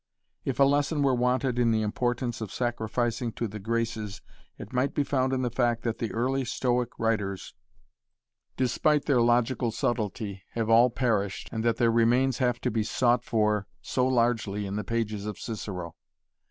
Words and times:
If 0.43 0.59
a 0.59 0.63
lesson 0.63 1.03
were 1.03 1.13
wanted 1.13 1.59
in 1.59 1.69
the 1.69 1.83
importance 1.83 2.41
of 2.41 2.51
sacrificing 2.51 3.31
to 3.33 3.47
the 3.47 3.59
Graces 3.59 4.23
it 4.57 4.73
might 4.73 4.95
be 4.95 5.03
found 5.03 5.31
in 5.31 5.43
the 5.43 5.51
fact 5.51 5.83
that 5.83 5.99
the 5.99 6.11
early 6.11 6.43
Stoic 6.43 6.89
writers 6.97 7.53
despite 8.57 9.05
their 9.05 9.21
logical 9.21 9.69
subtlety 9.69 10.41
have 10.53 10.71
all 10.71 10.89
perished 10.89 11.49
and 11.51 11.63
that 11.63 11.77
their 11.77 11.91
remains 11.91 12.39
have 12.39 12.59
to 12.61 12.71
be 12.71 12.81
sought 12.83 13.23
for 13.23 13.67
so 13.79 14.07
largely 14.07 14.65
in 14.65 14.75
the 14.75 14.83
pages 14.83 15.27
of 15.27 15.37
Cicero. 15.37 15.93